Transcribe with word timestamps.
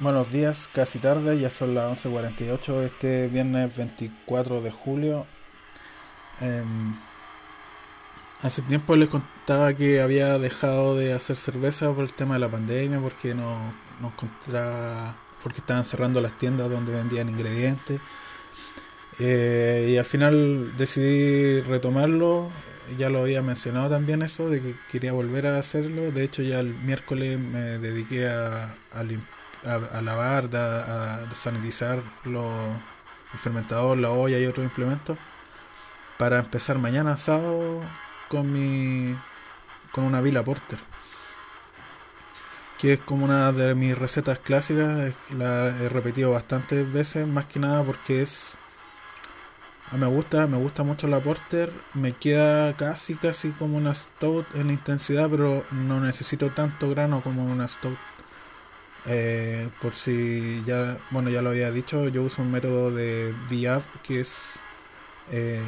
Buenos 0.00 0.32
días, 0.32 0.68
casi 0.74 0.98
tarde, 0.98 1.38
ya 1.38 1.50
son 1.50 1.72
las 1.76 2.04
11.48 2.04 2.82
este 2.82 3.28
viernes 3.28 3.76
24 3.76 4.60
de 4.60 4.72
julio. 4.72 5.24
Em, 6.40 6.96
hace 8.42 8.62
tiempo 8.62 8.96
les 8.96 9.08
contaba 9.08 9.72
que 9.72 10.02
había 10.02 10.36
dejado 10.40 10.96
de 10.96 11.12
hacer 11.12 11.36
cerveza 11.36 11.92
por 11.92 12.02
el 12.02 12.12
tema 12.12 12.34
de 12.34 12.40
la 12.40 12.48
pandemia, 12.48 12.98
porque 12.98 13.34
no, 13.34 13.72
no 14.00 14.08
encontraba, 14.08 15.14
porque 15.44 15.60
estaban 15.60 15.84
cerrando 15.84 16.20
las 16.20 16.36
tiendas 16.38 16.68
donde 16.68 16.90
vendían 16.92 17.28
ingredientes. 17.28 18.00
Eh, 19.20 19.90
y 19.92 19.96
al 19.96 20.04
final 20.04 20.76
decidí 20.76 21.60
retomarlo, 21.60 22.50
ya 22.98 23.10
lo 23.10 23.20
había 23.20 23.42
mencionado 23.42 23.90
también 23.90 24.22
eso, 24.22 24.50
de 24.50 24.60
que 24.60 24.74
quería 24.90 25.12
volver 25.12 25.46
a 25.46 25.58
hacerlo. 25.58 26.10
De 26.10 26.24
hecho 26.24 26.42
ya 26.42 26.58
el 26.58 26.74
miércoles 26.74 27.38
me 27.38 27.78
dediqué 27.78 28.28
a, 28.28 28.74
a 28.92 29.04
limpiar 29.04 29.33
a, 29.66 30.00
lavar, 30.02 30.54
a, 30.54 31.26
sanitizar 31.34 32.00
los, 32.24 32.52
el 33.32 33.38
fermentador, 33.38 33.98
la 33.98 34.10
olla 34.10 34.38
y 34.38 34.46
otros 34.46 34.64
implementos 34.64 35.18
para 36.18 36.38
empezar 36.38 36.78
mañana 36.78 37.16
sábado 37.16 37.80
con 38.28 38.52
mi 38.52 39.16
con 39.92 40.04
una 40.04 40.20
vila 40.20 40.42
porter 40.42 40.78
que 42.78 42.94
es 42.94 43.00
como 43.00 43.24
una 43.24 43.52
de 43.52 43.74
mis 43.74 43.96
recetas 43.96 44.38
clásicas 44.38 45.12
la 45.30 45.68
he 45.80 45.88
repetido 45.88 46.32
bastantes 46.32 46.92
veces 46.92 47.26
más 47.26 47.46
que 47.46 47.60
nada 47.60 47.82
porque 47.82 48.22
es 48.22 48.56
me 49.92 50.06
gusta 50.06 50.46
me 50.46 50.56
gusta 50.56 50.82
mucho 50.82 51.06
la 51.06 51.20
porter 51.20 51.72
me 51.94 52.12
queda 52.12 52.74
casi 52.74 53.14
casi 53.14 53.50
como 53.50 53.76
una 53.76 53.94
stout 53.94 54.46
en 54.54 54.70
intensidad 54.70 55.28
pero 55.30 55.64
no 55.70 56.00
necesito 56.00 56.50
tanto 56.50 56.90
grano 56.90 57.22
como 57.22 57.44
una 57.44 57.68
stout 57.68 57.98
eh, 59.06 59.68
por 59.82 59.94
si 59.94 60.62
ya, 60.66 60.98
bueno, 61.10 61.30
ya 61.30 61.42
lo 61.42 61.50
había 61.50 61.70
dicho, 61.70 62.08
yo 62.08 62.22
uso 62.22 62.42
un 62.42 62.50
método 62.50 62.90
de 62.90 63.34
VIAV 63.50 63.82
que 64.02 64.20
es 64.20 64.58
eh, 65.30 65.62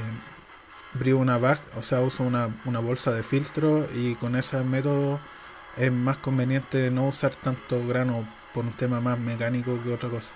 una 1.15 1.39
bag, 1.39 1.61
o 1.77 1.83
sea, 1.83 2.01
uso 2.01 2.23
una, 2.23 2.49
una 2.65 2.81
bolsa 2.81 3.13
de 3.13 3.23
filtro 3.23 3.87
y 3.95 4.15
con 4.17 4.37
ese 4.37 4.59
método 4.63 5.21
es 5.77 5.93
más 5.93 6.17
conveniente 6.19 6.91
no 6.91 7.09
usar 7.09 7.35
tanto 7.37 7.87
grano 7.87 8.27
por 8.55 8.65
un 8.65 8.73
tema 8.73 9.01
más 9.01 9.19
mecánico 9.19 9.79
que 9.85 9.93
otra 9.93 10.09
cosa. 10.09 10.33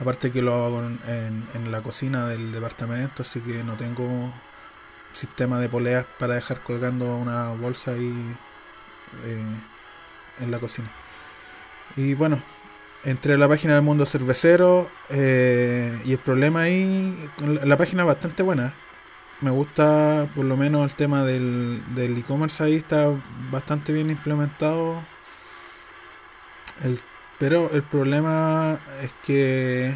Aparte 0.00 0.32
que 0.32 0.42
lo 0.42 0.64
hago 0.64 0.80
en, 0.82 1.46
en, 1.54 1.70
la 1.70 1.82
cocina 1.82 2.26
del 2.26 2.50
departamento, 2.52 3.22
así 3.22 3.40
que 3.40 3.62
no 3.62 3.74
tengo 3.74 4.32
sistema 5.14 5.60
de 5.60 5.68
poleas 5.68 6.06
para 6.18 6.34
dejar 6.34 6.60
colgando 6.62 7.16
una 7.16 7.50
bolsa 7.50 7.92
ahí 7.92 8.34
eh, 9.24 9.44
en 10.40 10.50
la 10.50 10.58
cocina. 10.58 10.90
Y 11.96 12.14
bueno, 12.14 12.40
entre 13.04 13.36
la 13.36 13.48
página 13.48 13.74
del 13.74 13.82
mundo 13.82 14.06
cervecero 14.06 14.88
eh, 15.10 16.00
y 16.04 16.12
el 16.12 16.18
problema 16.18 16.62
ahí, 16.62 17.28
la 17.64 17.76
página 17.76 18.02
es 18.02 18.06
bastante 18.06 18.42
buena. 18.42 18.74
Me 19.40 19.50
gusta 19.50 20.28
por 20.36 20.44
lo 20.44 20.56
menos 20.56 20.90
el 20.90 20.96
tema 20.96 21.24
del 21.24 21.82
e-commerce 21.96 22.62
ahí, 22.62 22.76
está 22.76 23.08
bastante 23.50 23.92
bien 23.92 24.10
implementado. 24.10 25.02
El, 26.82 27.00
pero 27.38 27.70
el 27.72 27.82
problema 27.82 28.78
es 29.02 29.12
que 29.24 29.94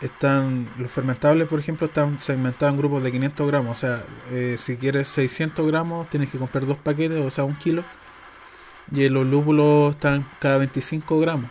están 0.00 0.68
los 0.78 0.90
fermentables, 0.90 1.48
por 1.48 1.58
ejemplo, 1.58 1.86
están 1.86 2.20
segmentados 2.20 2.74
en 2.74 2.78
grupos 2.78 3.02
de 3.02 3.10
500 3.10 3.46
gramos. 3.48 3.76
O 3.76 3.80
sea, 3.80 4.04
eh, 4.30 4.56
si 4.58 4.76
quieres 4.76 5.08
600 5.08 5.66
gramos, 5.66 6.08
tienes 6.10 6.30
que 6.30 6.38
comprar 6.38 6.66
dos 6.66 6.78
paquetes, 6.78 7.24
o 7.24 7.30
sea, 7.30 7.44
un 7.44 7.56
kilo 7.56 7.84
y 8.94 9.08
los 9.08 9.26
lúpulos 9.26 9.94
están 9.94 10.26
cada 10.40 10.58
25 10.58 11.18
gramos. 11.20 11.50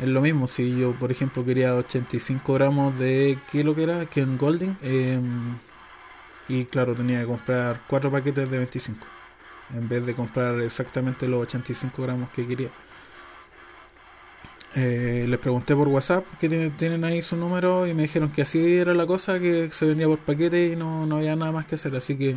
Es 0.00 0.08
lo 0.08 0.20
mismo, 0.20 0.46
si 0.46 0.78
yo 0.78 0.92
por 0.92 1.10
ejemplo 1.10 1.44
quería 1.44 1.74
85 1.74 2.52
gramos 2.54 2.98
de 2.98 3.38
kilo 3.50 3.74
que 3.74 3.82
era, 3.84 4.06
que 4.06 4.20
en 4.20 4.36
Golding, 4.36 4.76
em, 4.82 5.56
y 6.48 6.64
claro, 6.66 6.94
tenía 6.94 7.20
que 7.20 7.26
comprar 7.26 7.80
4 7.88 8.10
paquetes 8.10 8.50
de 8.50 8.58
25, 8.58 9.06
en 9.74 9.88
vez 9.88 10.04
de 10.06 10.14
comprar 10.14 10.60
exactamente 10.60 11.26
los 11.28 11.42
85 11.42 12.02
gramos 12.02 12.28
que 12.30 12.46
quería. 12.46 12.68
Eh, 14.74 15.24
les 15.26 15.40
pregunté 15.40 15.74
por 15.74 15.88
WhatsApp 15.88 16.24
que 16.38 16.70
tienen 16.76 17.02
ahí 17.04 17.22
su 17.22 17.34
número 17.36 17.86
y 17.86 17.94
me 17.94 18.02
dijeron 18.02 18.30
que 18.30 18.42
así 18.42 18.76
era 18.76 18.92
la 18.92 19.06
cosa, 19.06 19.38
que 19.38 19.70
se 19.70 19.86
vendía 19.86 20.06
por 20.06 20.18
paquete 20.18 20.72
y 20.72 20.76
no, 20.76 21.06
no 21.06 21.16
había 21.16 21.34
nada 21.36 21.52
más 21.52 21.66
que 21.66 21.76
hacer, 21.76 21.96
así 21.96 22.16
que 22.16 22.36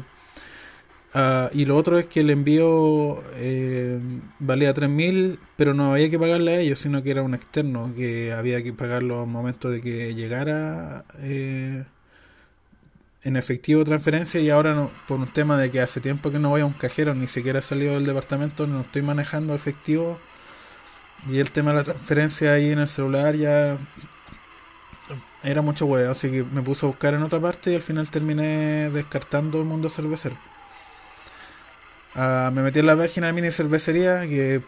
Ah, 1.13 1.49
y 1.53 1.65
lo 1.65 1.75
otro 1.75 1.97
es 1.97 2.05
que 2.05 2.19
el 2.19 2.29
envío 2.29 3.23
eh, 3.33 3.99
valía 4.39 4.73
3.000, 4.73 5.39
pero 5.57 5.73
no 5.73 5.93
había 5.93 6.09
que 6.09 6.19
pagarle 6.19 6.55
a 6.55 6.59
ellos, 6.59 6.79
sino 6.79 7.01
que 7.01 7.11
era 7.11 7.23
un 7.23 7.33
externo, 7.33 7.91
que 7.95 8.31
había 8.31 8.61
que 8.63 8.73
pagarlo 8.73 9.21
al 9.21 9.27
momento 9.27 9.69
de 9.71 9.81
que 9.81 10.13
llegara 10.13 11.05
eh, 11.17 11.83
en 13.23 13.35
efectivo 13.37 13.83
transferencia 13.83 14.39
y 14.39 14.49
ahora 14.49 14.73
no, 14.73 14.91
por 15.07 15.19
un 15.19 15.27
tema 15.27 15.57
de 15.57 15.71
que 15.71 15.81
hace 15.81 15.99
tiempo 16.01 16.31
que 16.31 16.39
no 16.39 16.49
voy 16.49 16.61
a 16.61 16.65
un 16.65 16.73
cajero, 16.73 17.13
ni 17.15 17.27
siquiera 17.27 17.59
he 17.59 17.61
salido 17.61 17.95
del 17.95 18.05
departamento, 18.05 18.67
no 18.67 18.81
estoy 18.81 19.01
manejando 19.01 19.55
efectivo 19.55 20.19
y 21.29 21.39
el 21.39 21.51
tema 21.51 21.71
de 21.71 21.77
la 21.77 21.83
transferencia 21.83 22.53
ahí 22.53 22.71
en 22.71 22.79
el 22.79 22.87
celular 22.87 23.35
ya 23.35 23.77
era 25.43 25.61
mucho 25.61 25.85
huevo, 25.85 26.11
así 26.11 26.29
que 26.29 26.43
me 26.43 26.61
puse 26.61 26.85
a 26.85 26.89
buscar 26.89 27.13
en 27.13 27.23
otra 27.23 27.39
parte 27.39 27.71
y 27.71 27.75
al 27.75 27.81
final 27.81 28.09
terminé 28.09 28.89
descartando 28.89 29.59
el 29.59 29.65
mundo 29.65 29.89
cervecero. 29.89 30.35
Ah, 32.15 32.51
me 32.53 32.61
metí 32.63 32.79
en 32.79 32.87
la 32.87 32.97
página 32.97 33.27
de 33.27 33.33
mini 33.33 33.51
cervecería 33.51 34.21
que 34.21 34.61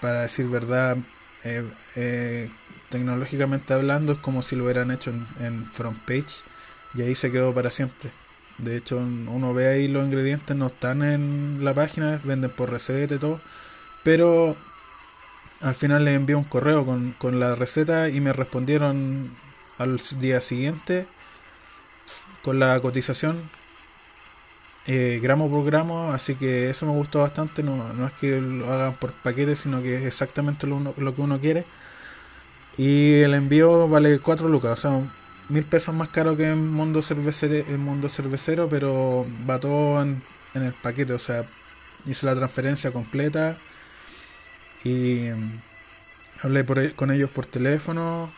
para 0.00 0.22
decir 0.22 0.48
verdad 0.48 0.96
eh, 1.44 1.64
eh, 1.96 2.50
tecnológicamente 2.88 3.72
hablando 3.74 4.12
es 4.12 4.18
como 4.18 4.42
si 4.42 4.56
lo 4.56 4.64
hubieran 4.64 4.90
hecho 4.90 5.12
en, 5.40 5.66
front 5.66 5.98
page 6.00 6.42
y 6.94 7.02
ahí 7.02 7.14
se 7.14 7.32
quedó 7.32 7.52
para 7.54 7.70
siempre. 7.70 8.10
De 8.58 8.76
hecho 8.76 8.98
uno 8.98 9.54
ve 9.54 9.68
ahí 9.68 9.88
los 9.88 10.04
ingredientes 10.04 10.56
no 10.56 10.66
están 10.66 11.02
en 11.02 11.64
la 11.64 11.74
página 11.74 12.20
venden 12.24 12.50
por 12.50 12.70
receta 12.70 13.14
y 13.14 13.18
todo 13.18 13.40
pero 14.02 14.56
al 15.60 15.74
final 15.74 16.04
les 16.04 16.16
envié 16.16 16.36
un 16.36 16.44
correo 16.44 16.84
con, 16.86 17.12
con 17.12 17.40
la 17.40 17.54
receta 17.54 18.08
y 18.08 18.20
me 18.20 18.32
respondieron 18.32 19.30
al 19.78 20.00
día 20.20 20.40
siguiente 20.40 21.06
con 22.42 22.58
la 22.58 22.78
cotización 22.80 23.50
eh, 24.86 25.20
gramo 25.22 25.50
por 25.50 25.64
gramo, 25.64 26.12
así 26.12 26.34
que 26.34 26.70
eso 26.70 26.86
me 26.86 26.92
gustó 26.92 27.20
bastante. 27.20 27.62
No, 27.62 27.92
no 27.92 28.06
es 28.06 28.12
que 28.14 28.40
lo 28.40 28.72
hagan 28.72 28.94
por 28.94 29.12
paquete, 29.12 29.56
sino 29.56 29.82
que 29.82 29.96
es 29.96 30.04
exactamente 30.04 30.66
lo, 30.66 30.94
lo 30.96 31.14
que 31.14 31.20
uno 31.20 31.40
quiere. 31.40 31.64
Y 32.76 33.20
el 33.20 33.34
envío 33.34 33.88
vale 33.88 34.18
4 34.20 34.48
lucas, 34.48 34.78
o 34.78 34.82
sea, 34.82 35.12
mil 35.50 35.64
pesos 35.64 35.94
más 35.94 36.08
caro 36.10 36.36
que 36.36 36.48
en 36.50 36.70
Mundo 36.72 37.02
Cervecero, 37.02 37.54
en 37.54 37.80
Mundo 37.80 38.08
Cervecero 38.08 38.68
pero 38.68 39.26
va 39.48 39.58
todo 39.58 40.02
en, 40.02 40.22
el 40.54 40.72
paquete, 40.74 41.12
o 41.12 41.18
sea, 41.18 41.44
hice 42.06 42.26
la 42.26 42.34
transferencia 42.34 42.92
completa 42.92 43.58
y 44.84 45.28
mm, 45.30 45.60
hablé 46.42 46.64
por, 46.64 46.94
con 46.94 47.10
ellos 47.10 47.30
por 47.30 47.46
teléfono 47.46 48.30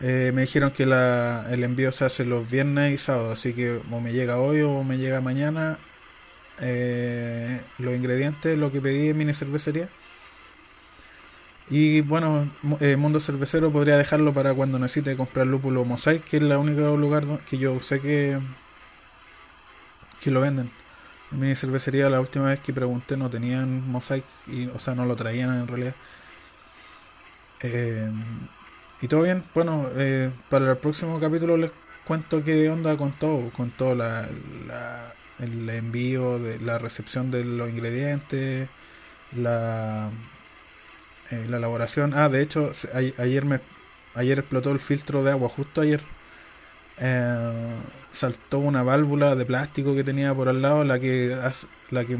eh, 0.00 0.32
me 0.34 0.42
dijeron 0.42 0.70
que 0.70 0.86
la, 0.86 1.46
el 1.50 1.64
envío 1.64 1.92
se 1.92 2.04
hace 2.04 2.24
los 2.24 2.50
viernes 2.50 2.94
y 2.94 2.98
sábados, 2.98 3.38
así 3.38 3.52
que 3.52 3.80
o 3.90 4.00
me 4.00 4.12
llega 4.12 4.38
hoy 4.38 4.62
o 4.62 4.82
me 4.84 4.98
llega 4.98 5.20
mañana 5.20 5.78
eh, 6.60 7.60
los 7.78 7.94
ingredientes, 7.94 8.58
lo 8.58 8.72
que 8.72 8.80
pedí 8.80 9.10
en 9.10 9.18
mini 9.18 9.34
cervecería. 9.34 9.88
Y 11.68 12.00
bueno, 12.00 12.50
eh, 12.80 12.96
Mundo 12.96 13.20
Cervecero 13.20 13.70
podría 13.70 13.96
dejarlo 13.96 14.34
para 14.34 14.52
cuando 14.54 14.78
necesite 14.78 15.16
comprar 15.16 15.46
lúpulo 15.46 15.84
Mosaic, 15.84 16.24
que 16.24 16.38
es 16.38 16.42
el 16.42 16.52
único 16.52 16.96
lugar 16.96 17.24
que 17.48 17.58
yo 17.58 17.80
sé 17.80 18.00
que, 18.00 18.38
que 20.20 20.30
lo 20.30 20.40
venden. 20.40 20.70
En 21.32 21.40
mini 21.40 21.54
cervecería 21.56 22.10
la 22.10 22.20
última 22.20 22.46
vez 22.46 22.60
que 22.60 22.72
pregunté 22.72 23.16
no 23.16 23.30
tenían 23.30 23.88
Mosaic, 23.90 24.24
y, 24.48 24.66
o 24.68 24.78
sea, 24.78 24.94
no 24.94 25.06
lo 25.06 25.16
traían 25.16 25.60
en 25.60 25.68
realidad. 25.68 25.94
Y 29.02 29.08
todo 29.08 29.22
bien, 29.22 29.44
bueno, 29.54 29.88
eh, 29.96 30.30
para 30.50 30.72
el 30.72 30.76
próximo 30.76 31.18
capítulo 31.18 31.56
les 31.56 31.70
cuento 32.06 32.44
qué 32.44 32.68
onda 32.68 32.96
con 32.96 33.12
todo, 33.12 33.50
con 33.50 33.70
todo 33.70 33.94
la, 33.94 34.28
el 35.38 35.70
envío, 35.70 36.38
de 36.38 36.58
la 36.58 36.78
recepción 36.78 37.30
de 37.30 37.44
los 37.44 37.70
ingredientes, 37.70 38.68
la, 39.36 40.10
eh, 41.30 41.46
la 41.48 41.56
elaboración. 41.56 42.12
Ah, 42.14 42.28
de 42.28 42.42
hecho, 42.42 42.72
ayer 43.18 43.44
me 43.44 43.60
ayer 44.14 44.38
explotó 44.40 44.70
el 44.72 44.80
filtro 44.80 45.24
de 45.24 45.30
agua, 45.30 45.48
justo 45.48 45.80
ayer. 45.80 46.02
Eh, 46.98 47.74
saltó 48.12 48.58
una 48.58 48.82
válvula 48.82 49.34
de 49.34 49.46
plástico 49.46 49.94
que 49.94 50.04
tenía 50.04 50.34
por 50.34 50.48
al 50.48 50.60
lado, 50.60 50.84
la 50.84 50.98
que 51.00 51.34
hace, 51.42 51.66
la 51.90 52.04
que 52.04 52.18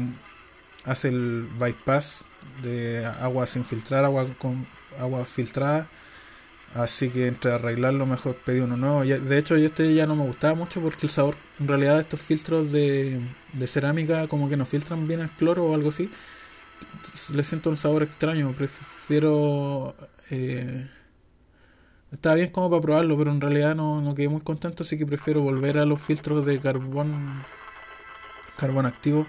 hace 0.85 1.09
el 1.09 1.47
bypass 1.59 2.23
de 2.63 3.05
agua 3.05 3.45
sin 3.45 3.65
filtrar, 3.65 4.03
agua 4.03 4.25
con 4.39 4.65
agua 4.99 5.25
filtrada 5.25 5.87
Así 6.73 7.09
que 7.09 7.27
entre 7.27 7.51
arreglarlo 7.51 8.05
mejor 8.05 8.35
pedí 8.35 8.61
uno 8.61 8.77
nuevo. 8.77 9.03
De 9.03 9.37
hecho 9.37 9.55
este 9.55 9.93
ya 9.93 10.07
no 10.07 10.15
me 10.15 10.23
gustaba 10.23 10.55
mucho 10.55 10.79
porque 10.79 11.05
el 11.05 11.09
sabor, 11.09 11.35
en 11.59 11.67
realidad 11.67 11.99
estos 11.99 12.21
filtros 12.21 12.71
de, 12.71 13.19
cerámica 13.67 14.27
como 14.27 14.47
que 14.47 14.55
no 14.55 14.65
filtran 14.65 15.07
bien 15.07 15.19
el 15.19 15.29
cloro 15.29 15.65
o 15.65 15.75
algo 15.75 15.89
así. 15.89 16.09
le 17.33 17.43
siento 17.43 17.69
un 17.69 17.77
sabor 17.77 18.03
extraño. 18.03 18.51
Prefiero. 18.53 19.95
Eh, 20.29 20.87
está 22.11 22.33
bien 22.35 22.51
como 22.51 22.69
para 22.69 22.81
probarlo, 22.81 23.17
pero 23.17 23.31
en 23.31 23.41
realidad 23.41 23.75
no, 23.75 24.01
no 24.01 24.15
quedé 24.15 24.29
muy 24.29 24.41
contento, 24.41 24.83
así 24.83 24.97
que 24.97 25.05
prefiero 25.05 25.41
volver 25.41 25.77
a 25.77 25.85
los 25.85 26.01
filtros 26.01 26.45
de 26.45 26.59
carbón. 26.59 27.43
Carbón 28.57 28.85
activo. 28.85 29.27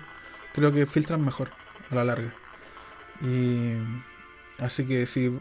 Creo 0.55 0.73
que 0.73 0.87
filtran 0.87 1.25
mejor 1.25 1.51
a 1.91 1.95
la 1.97 2.05
larga. 2.05 2.33
Y. 3.21 3.75
Así 4.59 4.87
que 4.87 5.07
si, 5.07 5.33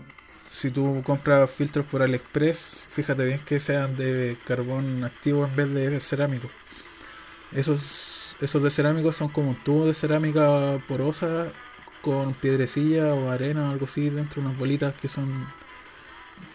si 0.52 0.70
tú 0.70 1.02
compras 1.04 1.50
filtros 1.50 1.86
por 1.86 2.02
AliExpress, 2.04 2.86
fíjate 2.88 3.26
bien 3.26 3.40
que 3.46 3.60
sean 3.60 3.96
de 3.96 4.38
carbón 4.46 5.04
activo 5.04 5.46
en 5.46 5.56
vez 5.56 5.74
de 5.74 6.00
cerámico. 6.02 6.50
Esos, 7.54 8.36
esos 8.42 8.62
de 8.62 8.70
cerámico 8.70 9.12
son 9.12 9.30
como 9.30 9.52
un 9.52 9.64
tubo 9.64 9.86
de 9.88 9.94
cerámica 9.94 10.80
porosa 10.88 11.48
con 12.02 12.34
piedrecilla 12.34 13.14
o 13.14 13.30
arena 13.32 13.70
o 13.70 13.72
algo 13.72 13.86
así 13.86 14.10
dentro, 14.10 14.42
unas 14.42 14.58
bolitas 14.58 14.94
que 14.96 15.08
son... 15.08 15.48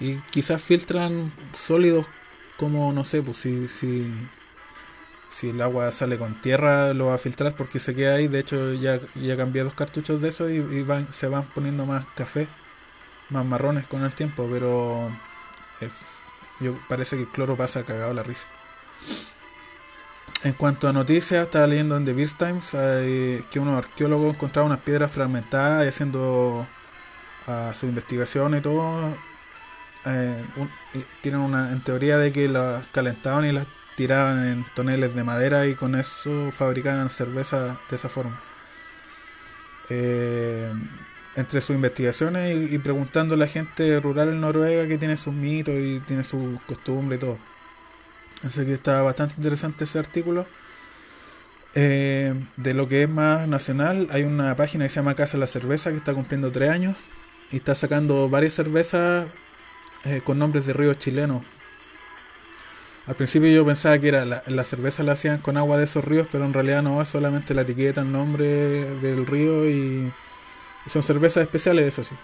Y 0.01 0.17
quizás 0.31 0.61
filtran 0.63 1.33
sólidos 1.57 2.07
como, 2.57 2.93
no 2.93 3.05
sé, 3.05 3.23
pues 3.23 3.37
si, 3.39 3.69
si, 3.69 4.13
si 5.29 5.51
el 5.51 5.63
agua 5.63 5.91
sale 5.93 6.19
con 6.19 6.41
tierra 6.41 6.93
lo 6.95 7.07
va 7.07 7.15
a 7.15 7.19
filtrar 7.19 7.55
porque 7.57 7.79
se 7.79 7.95
queda 7.95 8.17
ahí. 8.17 8.29
De 8.29 8.41
hecho 8.41 8.75
ya, 8.75 9.01
ya 9.15 9.37
cambié 9.37 9.63
dos 9.63 9.75
cartuchos 9.75 10.21
de 10.21 10.29
eso 10.29 10.51
y, 10.51 10.83
van, 10.83 11.13
se 11.13 11.29
van 11.29 11.45
poniendo 11.55 11.87
más 11.87 12.05
café, 12.17 12.49
más 13.31 13.45
marrones 13.45 13.87
con 13.87 14.05
el 14.05 14.15
tiempo, 14.15 14.49
pero 14.51 15.11
eh, 15.81 15.91
yo 16.61 16.77
parece 16.89 17.17
que 17.17 17.23
el 17.23 17.29
cloro 17.29 17.57
pasa 17.57 17.85
cagado 17.85 18.13
la 18.13 18.23
risa. 18.23 18.47
En 20.43 20.53
cuanto 20.53 20.89
a 20.89 20.93
noticias, 20.93 21.45
estaba 21.45 21.67
leyendo 21.67 21.97
en 21.97 22.05
The 22.05 22.13
Beer 22.13 22.31
Times 22.33 22.71
que 22.71 23.59
unos 23.59 23.79
arqueólogos 23.79 24.35
encontraron 24.35 24.71
unas 24.71 24.83
piedras 24.83 25.11
fragmentadas 25.11 25.85
y 25.85 25.89
haciendo 25.89 26.67
uh, 27.47 27.73
su 27.73 27.87
investigación 27.87 28.57
y 28.57 28.61
todo. 28.61 29.15
Eh, 30.05 30.45
tienen 31.21 31.41
una 31.41 31.73
en 31.73 31.83
teoría 31.83 32.17
de 32.19 32.31
que 32.31 32.47
las 32.47 32.87
calentaban 32.89 33.45
y 33.45 33.53
las 33.53 33.67
tiraban 33.97 34.47
en 34.47 34.67
toneles 34.75 35.15
de 35.15 35.25
madera 35.25 35.67
y 35.67 35.75
con 35.75 35.97
eso 35.97 36.53
fabricaban 36.53 37.11
cerveza 37.11 37.79
de 37.91 37.97
esa 37.97 38.09
forma. 38.09 38.39
Eh, 39.89 40.73
entre 41.37 41.61
sus 41.61 41.77
investigaciones 41.77 42.73
y, 42.73 42.79
preguntando 42.79 43.35
a 43.35 43.39
la 43.39 43.47
gente 43.47 44.01
rural 44.01 44.31
en 44.31 44.41
Noruega 44.41 44.89
que 44.89 44.99
tiene 44.99 45.17
sus 45.17 45.35
mitos 45.35 45.75
y 45.75 46.01
tiene 46.01 46.25
sus 46.25 46.61
costumbres 46.63 47.19
y 47.19 47.21
todo. 47.21 47.39
Así 48.43 48.65
que 48.65 48.75
está 48.75 49.03
bastante 49.03 49.35
interesante 49.37 49.85
ese 49.85 49.99
artículo. 49.99 50.47
Eh, 51.75 52.35
de 52.57 52.73
lo 52.73 52.89
que 52.89 53.03
es 53.03 53.09
más 53.09 53.47
nacional, 53.47 54.09
hay 54.11 54.23
una 54.23 54.57
página 54.57 54.87
que 54.87 54.89
se 54.89 54.97
llama 54.97 55.15
Casa 55.15 55.35
de 55.35 55.41
la 55.41 55.47
Cerveza 55.47 55.91
que 55.91 55.99
está 55.99 56.15
cumpliendo 56.15 56.51
tres 56.51 56.71
años 56.71 56.97
y 57.51 57.57
está 57.57 57.75
sacando 57.75 58.31
varias 58.31 58.55
cervezas 58.55 59.29
eh, 60.05 60.23
con 60.25 60.39
nombres 60.39 60.67
de 60.67 60.73
ríos 60.73 60.99
chilenos. 60.99 61.43
Al 63.07 63.15
principio 63.15 63.51
yo 63.51 63.65
pensaba 63.65 63.99
que 63.99 64.09
era 64.09 64.25
la, 64.25 64.65
cerveza 64.65 65.03
la 65.03 65.13
hacían 65.13 65.39
con 65.39 65.57
agua 65.59 65.77
de 65.77 65.85
esos 65.85 66.05
ríos, 66.05 66.27
pero 66.33 66.45
en 66.45 66.53
realidad 66.53 66.83
no, 66.83 67.01
es 67.01 67.09
solamente 67.09 67.55
la 67.55 67.63
etiqueta, 67.63 68.01
el 68.01 68.11
nombre 68.11 68.47
del 68.97 69.27
río 69.27 69.69
y, 69.69 70.13
son 70.87 71.03
cervezas 71.03 71.43
especiales, 71.43 71.87
eso 71.87 72.05
sí. 72.05 72.15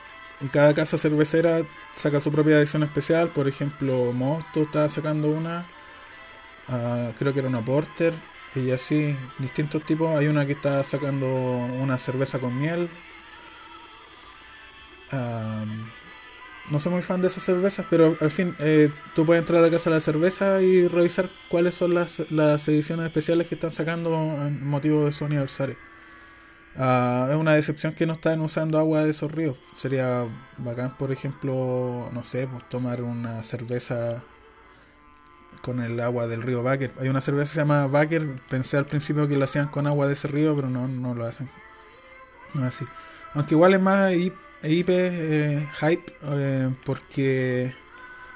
Y 0.40 0.48
cada 0.48 0.74
casa 0.74 0.98
cervecera 0.98 1.62
saca 1.94 2.20
su 2.20 2.32
propia 2.32 2.58
edición 2.58 2.82
especial, 2.82 3.28
por 3.28 3.46
ejemplo, 3.48 4.12
Mosto 4.12 4.62
está 4.62 4.88
sacando 4.88 5.28
una. 5.28 5.66
Creo 7.18 7.32
que 7.32 7.38
era 7.40 7.48
una 7.48 7.64
porter. 7.64 8.12
Y 8.54 8.70
así 8.70 9.16
distintos 9.38 9.82
tipos. 9.84 10.16
Hay 10.18 10.26
una 10.26 10.44
que 10.46 10.52
está 10.52 10.82
sacando 10.84 11.26
una 11.26 11.96
cerveza 11.98 12.38
con 12.40 12.58
miel. 12.58 12.88
No 16.70 16.80
soy 16.80 16.92
muy 16.92 17.02
fan 17.02 17.20
de 17.20 17.26
esas 17.26 17.44
cervezas 17.44 17.84
pero 17.90 18.16
al 18.20 18.30
fin 18.30 18.54
eh, 18.60 18.90
tú 19.14 19.26
puedes 19.26 19.42
entrar 19.42 19.60
a 19.60 19.66
la 19.66 19.70
casa 19.70 19.90
de 19.90 19.96
la 19.96 20.00
cerveza 20.00 20.62
y 20.62 20.86
revisar 20.88 21.28
cuáles 21.48 21.74
son 21.74 21.92
las, 21.92 22.22
las 22.30 22.66
ediciones 22.68 23.06
especiales 23.06 23.48
que 23.48 23.56
están 23.56 23.72
sacando 23.72 24.14
en 24.14 24.64
motivo 24.66 25.04
de 25.04 25.12
su 25.12 25.24
aniversario 25.24 25.76
ah, 26.76 27.28
es 27.30 27.36
una 27.36 27.54
decepción 27.54 27.94
que 27.94 28.06
no 28.06 28.14
están 28.14 28.40
usando 28.40 28.78
agua 28.78 29.04
de 29.04 29.10
esos 29.10 29.30
ríos 29.30 29.56
sería 29.76 30.24
bacán 30.58 30.96
por 30.96 31.12
ejemplo 31.12 32.10
no 32.12 32.24
sé 32.24 32.46
pues 32.46 32.68
tomar 32.68 33.02
una 33.02 33.42
cerveza 33.42 34.22
con 35.62 35.80
el 35.80 36.00
agua 36.00 36.26
del 36.26 36.42
río 36.42 36.62
Baker. 36.62 36.92
Hay 37.00 37.08
una 37.08 37.20
cerveza 37.20 37.50
que 37.50 37.54
se 37.54 37.60
llama 37.60 37.86
Baker. 37.86 38.36
Pensé 38.48 38.76
al 38.76 38.86
principio 38.86 39.28
que 39.28 39.36
la 39.36 39.44
hacían 39.44 39.68
con 39.68 39.86
agua 39.86 40.06
de 40.06 40.14
ese 40.14 40.28
río, 40.28 40.54
pero 40.56 40.68
no, 40.68 40.88
no 40.88 41.14
lo 41.14 41.24
hacen. 41.24 41.48
No 42.54 42.66
es 42.66 42.74
así. 42.74 42.84
Aunque 43.34 43.54
igual 43.54 43.74
es 43.74 43.80
más 43.80 44.12
IP, 44.12 44.34
eh, 44.62 45.68
hype, 45.80 46.12
eh, 46.22 46.70
porque 46.84 47.74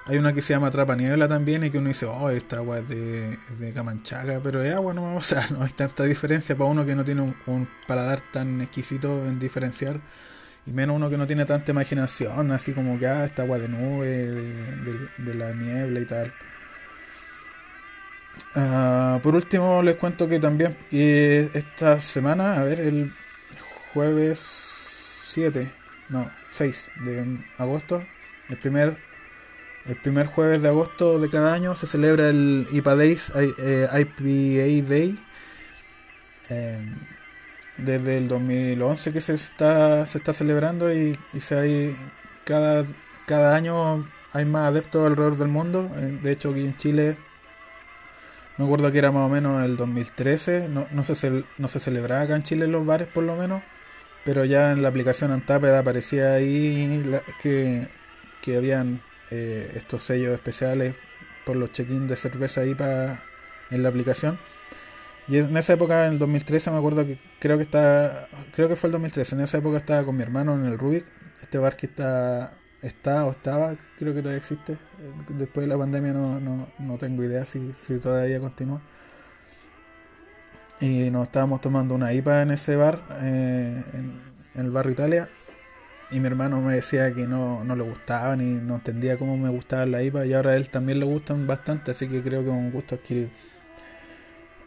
hay 0.06 0.18
una 0.18 0.32
que 0.32 0.40
se 0.40 0.52
llama 0.52 0.70
Trapa 0.70 0.94
Niebla 0.94 1.26
también 1.26 1.64
y 1.64 1.70
que 1.70 1.78
uno 1.78 1.88
dice, 1.88 2.06
oh, 2.06 2.30
esta 2.30 2.56
agua 2.56 2.78
es 2.78 2.88
de, 2.88 3.38
de 3.58 3.72
Camanchaga, 3.72 4.40
pero 4.42 4.62
es 4.62 4.74
agua, 4.74 4.94
no, 4.94 5.16
o 5.16 5.22
sea, 5.22 5.46
no 5.50 5.64
hay 5.64 5.70
tanta 5.70 6.04
diferencia 6.04 6.56
para 6.56 6.70
uno 6.70 6.86
que 6.86 6.94
no 6.94 7.04
tiene 7.04 7.22
un, 7.46 7.68
paladar 7.86 8.22
tan 8.32 8.60
exquisito 8.60 9.26
en 9.26 9.38
diferenciar. 9.38 10.00
Y 10.64 10.72
menos 10.72 10.96
uno 10.96 11.08
que 11.08 11.16
no 11.16 11.28
tiene 11.28 11.44
tanta 11.44 11.70
imaginación, 11.70 12.50
así 12.50 12.72
como 12.72 12.98
que, 12.98 13.06
ah, 13.06 13.24
esta 13.24 13.42
agua 13.42 13.58
de 13.58 13.68
nube, 13.68 14.32
de 15.18 15.34
la 15.34 15.52
niebla 15.52 16.00
y 16.00 16.04
tal. 16.04 16.32
Ah, 18.54 19.20
por 19.22 19.34
último, 19.34 19.82
les 19.82 19.96
cuento 19.96 20.28
que 20.28 20.40
también 20.40 20.76
esta 20.90 22.00
semana, 22.00 22.54
a 22.54 22.64
ver, 22.64 22.80
el 22.80 23.12
jueves 23.92 24.38
7, 25.28 25.70
no, 26.08 26.30
6 26.50 26.88
de 27.04 27.38
agosto, 27.58 28.02
el 28.48 28.56
primer, 28.56 28.96
el 29.88 29.96
primer 29.96 30.26
jueves 30.26 30.62
de 30.62 30.68
agosto 30.68 31.18
de 31.18 31.28
cada 31.30 31.52
año 31.52 31.76
se 31.76 31.86
celebra 31.86 32.28
el 32.28 32.66
IPA 32.72 32.96
Days, 32.96 33.32
eh, 33.36 33.88
IPA 33.92 34.88
Day. 34.88 35.18
Em, 36.48 36.94
desde 37.76 38.18
el 38.18 38.28
2011 38.28 39.12
que 39.12 39.20
se 39.20 39.34
está 39.34 40.06
se 40.06 40.18
está 40.18 40.32
celebrando 40.32 40.92
y, 40.94 41.18
y 41.34 41.40
se 41.40 41.56
hay 41.58 41.96
cada 42.44 42.86
cada 43.26 43.54
año 43.54 44.08
hay 44.32 44.44
más 44.46 44.68
adeptos 44.68 45.04
alrededor 45.06 45.36
del 45.36 45.48
mundo 45.48 45.90
eh, 45.96 46.18
de 46.22 46.32
hecho 46.32 46.50
aquí 46.50 46.64
en 46.64 46.76
Chile 46.76 47.16
me 48.56 48.64
acuerdo 48.64 48.90
que 48.90 48.98
era 48.98 49.12
más 49.12 49.26
o 49.26 49.28
menos 49.28 49.62
el 49.64 49.76
2013, 49.76 50.68
no, 50.70 50.86
no, 50.90 51.04
se, 51.04 51.44
no 51.58 51.68
se 51.68 51.78
celebraba 51.80 52.22
acá 52.22 52.36
en 52.36 52.42
Chile 52.42 52.64
en 52.64 52.72
los 52.72 52.86
bares 52.86 53.06
por 53.06 53.22
lo 53.22 53.36
menos, 53.36 53.62
pero 54.24 54.44
ya 54.46 54.72
en 54.72 54.82
la 54.82 54.88
aplicación 54.88 55.30
Antaped 55.30 55.74
aparecía 55.74 56.32
ahí 56.34 57.04
que, 57.42 57.86
que 58.42 58.56
habían 58.56 59.02
eh, 59.30 59.72
estos 59.76 60.02
sellos 60.02 60.34
especiales 60.34 60.94
por 61.44 61.56
los 61.56 61.72
check-in 61.72 62.06
de 62.08 62.16
cerveza 62.16 62.62
para 62.76 63.22
en 63.70 63.82
la 63.82 63.88
aplicación. 63.88 64.38
Y 65.28 65.38
en 65.38 65.56
esa 65.56 65.72
época, 65.72 66.06
en 66.06 66.14
el 66.14 66.18
2013, 66.18 66.70
me 66.70 66.78
acuerdo 66.78 67.04
que 67.04 67.18
creo 67.40 67.56
que 67.56 67.64
está, 67.64 68.28
creo 68.54 68.68
que 68.68 68.76
fue 68.76 68.88
el 68.88 68.92
2013, 68.92 69.34
en 69.34 69.40
esa 69.42 69.58
época 69.58 69.78
estaba 69.78 70.04
con 70.04 70.16
mi 70.16 70.22
hermano 70.22 70.54
en 70.54 70.66
el 70.66 70.78
Rubik, 70.78 71.04
este 71.42 71.58
bar 71.58 71.76
que 71.76 71.86
está 71.86 72.52
está 72.82 73.24
o 73.24 73.30
estaba, 73.30 73.72
creo 73.98 74.14
que 74.14 74.20
todavía 74.20 74.38
existe. 74.38 74.76
Después 75.28 75.66
de 75.66 75.68
la 75.68 75.78
pandemia 75.78 76.12
no, 76.12 76.40
no, 76.40 76.68
no 76.78 76.98
tengo 76.98 77.24
idea 77.24 77.44
si, 77.44 77.72
si 77.80 77.98
todavía 77.98 78.40
continúa. 78.40 78.80
Y 80.80 81.10
nos 81.10 81.28
estábamos 81.28 81.60
tomando 81.60 81.94
una 81.94 82.12
IPA 82.12 82.42
en 82.42 82.50
ese 82.50 82.76
bar, 82.76 83.02
eh, 83.22 83.82
en, 83.94 84.20
el 84.54 84.70
barrio 84.70 84.92
Italia. 84.92 85.28
Y 86.10 86.20
mi 86.20 86.28
hermano 86.28 86.60
me 86.60 86.74
decía 86.74 87.12
que 87.12 87.26
no, 87.26 87.64
no 87.64 87.74
le 87.74 87.82
gustaban 87.82 88.40
y 88.40 88.54
no 88.54 88.76
entendía 88.76 89.18
cómo 89.18 89.36
me 89.36 89.48
gustaba 89.48 89.86
la 89.86 90.02
IPA. 90.02 90.26
Y 90.26 90.34
ahora 90.34 90.52
a 90.52 90.56
él 90.56 90.68
también 90.68 91.00
le 91.00 91.06
gustan 91.06 91.46
bastante, 91.46 91.90
así 91.90 92.08
que 92.08 92.22
creo 92.22 92.42
que 92.42 92.48
es 92.48 92.54
un 92.54 92.70
gusto 92.70 92.94
adquirido. 92.94 93.28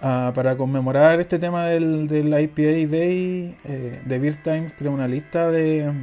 Ah, 0.01 0.31
para 0.33 0.55
conmemorar 0.55 1.19
este 1.19 1.39
tema 1.39 1.65
del, 1.65 2.07
del 2.07 2.27
IPA 2.27 2.87
Day 2.89 3.57
eh, 3.65 4.01
de 4.05 4.19
Beer 4.19 4.37
Times, 4.37 4.73
creo 4.77 4.93
una 4.93 5.07
lista 5.09 5.51
de, 5.51 5.93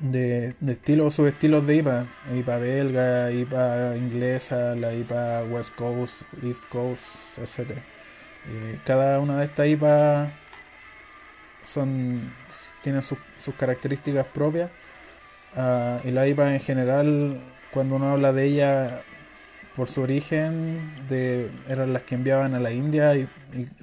de, 0.00 0.54
de 0.60 0.72
estilos 0.72 1.06
o 1.06 1.10
subestilos 1.10 1.66
de 1.66 1.76
IPA, 1.76 2.06
IPA 2.34 2.58
belga, 2.58 3.32
IPA 3.32 3.96
inglesa, 3.96 4.74
la 4.74 4.92
IPA 4.94 5.44
West 5.44 5.74
Coast, 5.74 6.22
East 6.42 6.64
Coast, 6.68 7.38
etc. 7.38 7.70
Eh, 8.46 8.78
cada 8.84 9.20
una 9.20 9.38
de 9.38 9.44
estas 9.46 9.66
IPA 9.66 10.30
son 11.64 12.30
tiene 12.84 13.02
sus, 13.02 13.18
características 13.58 14.26
propias 14.26 14.70
ah, 15.56 15.98
y 16.04 16.10
la 16.10 16.28
IPA 16.28 16.54
en 16.54 16.60
general 16.60 17.40
cuando 17.72 17.96
uno 17.96 18.10
habla 18.10 18.32
de 18.32 18.44
ella 18.44 19.00
por 19.74 19.88
su 19.88 20.02
origen 20.02 20.92
eran 21.68 21.92
las 21.92 22.02
que 22.02 22.14
enviaban 22.14 22.54
a 22.54 22.60
la 22.60 22.70
India 22.70 23.16
y, 23.16 23.26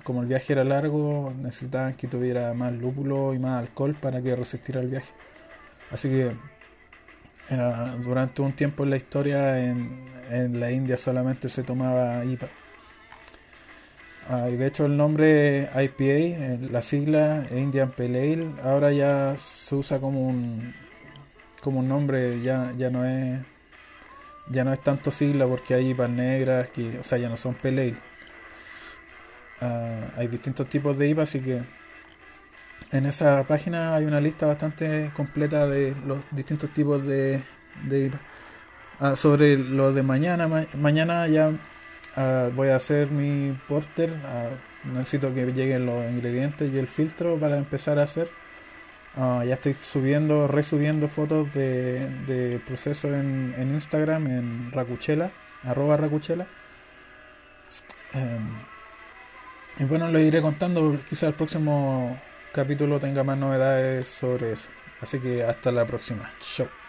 como 0.03 0.22
el 0.22 0.27
viaje 0.27 0.53
era 0.53 0.63
largo 0.63 1.34
necesitaban 1.38 1.96
que 1.96 2.08
tuviera 2.08 2.53
más 2.53 2.72
lúpulo 2.74 3.34
y 3.34 3.39
más 3.39 3.60
alcohol 3.60 3.96
para 4.00 4.22
que 4.22 4.36
resistiera 4.36 4.79
el 4.79 4.88
viaje 4.88 5.12
Así 5.91 6.08
que 6.08 6.31
eh, 7.50 7.91
durante 8.01 8.41
un 8.41 8.53
tiempo 8.53 8.84
en 8.84 8.91
la 8.91 8.96
historia 8.96 9.60
en, 9.60 10.10
la 10.60 10.72
India 10.72 10.96
solamente 10.96 11.50
se 11.50 11.63
tomaba 11.63 12.24
IPA. 12.24 12.48
Ah, 14.29 14.49
y 14.49 14.55
de 14.55 14.67
hecho 14.67 14.85
el 14.85 14.95
nombre 14.97 15.69
IPA, 15.75 16.03
eh, 16.03 16.59
la 16.71 16.81
sigla 16.81 17.45
Indian 17.51 17.91
Pale 17.91 18.33
Ale, 18.33 18.47
ahora 18.63 18.91
ya 18.91 19.35
se 19.37 19.75
usa 19.75 19.99
como 19.99 20.27
un 20.27 20.73
como 21.61 21.79
un 21.79 21.87
nombre, 21.89 22.41
ya, 22.41 22.73
ya 22.77 22.89
no 22.89 23.05
es 23.05 23.39
ya 24.49 24.63
no 24.63 24.73
es 24.73 24.81
tanto 24.81 25.11
sigla 25.11 25.47
porque 25.47 25.73
hay 25.75 25.89
IPAs 25.91 26.09
negras 26.09 26.69
que, 26.71 26.99
o 26.99 27.03
sea, 27.03 27.17
ya 27.17 27.29
no 27.29 27.37
son 27.37 27.53
Pale 27.55 27.81
Ale. 27.83 27.95
Ah, 29.61 30.13
hay 30.17 30.27
distintos 30.27 30.67
tipos 30.69 30.97
de 30.97 31.09
IPA, 31.09 31.21
así 31.23 31.39
que 31.39 31.61
en 32.91 33.05
esa 33.05 33.43
página 33.43 33.95
hay 33.95 34.05
una 34.05 34.19
lista 34.19 34.45
bastante 34.47 35.11
completa 35.15 35.67
de 35.67 35.95
los 36.05 36.19
distintos 36.31 36.73
tipos 36.73 37.05
de, 37.05 37.41
de. 37.87 38.11
Ah, 38.99 39.15
sobre 39.15 39.57
lo 39.57 39.93
de 39.93 40.03
mañana, 40.03 40.47
mañana 40.77 41.27
ya 41.27 41.51
ah, 42.15 42.50
voy 42.56 42.70
a 42.70 42.75
hacer 42.75 43.10
mi 43.12 43.56
porter. 43.68 44.12
necesito 44.94 45.34
que 45.34 45.46
lleguen 45.53 45.86
los 45.86 46.03
ingredientes 46.12 46.72
y 46.74 46.77
el 46.77 46.88
filtro 46.88 47.38
para 47.38 47.58
empezar 47.58 48.00
a 48.00 48.03
hacer. 48.03 48.30
ya 49.15 49.53
estoy 49.53 49.74
subiendo, 49.74 50.48
resubiendo 50.48 51.08
fotos 51.08 51.53
de, 51.53 52.08
de 52.27 52.60
proceso 52.60 53.08
en, 53.10 53.53
en, 53.58 53.74
Instagram, 53.75 54.27
en 54.27 54.72
Racuchela, 54.72 55.32
arroba 55.63 55.98
Racuchela. 55.98 56.48
Em, 58.13 58.50
y 59.80 59.86
bueno, 59.86 60.10
lo 60.12 60.20
iré 60.20 60.41
contando, 60.41 61.00
quizá 61.10 61.27
el 61.27 61.34
próximo 61.34 62.20
capítulo 62.51 63.00
tenga 63.00 63.24
más 63.24 63.38
novedades 63.38 64.08
sobre 64.08 64.53
eso. 64.53 64.70
Así 65.01 65.20
que 65.20 65.44
hasta 65.44 65.72
la 65.72 65.86
próxima. 65.86 66.30
Chau. 66.41 66.80